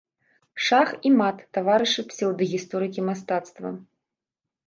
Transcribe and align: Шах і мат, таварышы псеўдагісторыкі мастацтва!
Шах 0.67 0.93
і 1.09 1.09
мат, 1.19 1.37
таварышы 1.57 2.01
псеўдагісторыкі 2.13 3.05
мастацтва! 3.09 3.69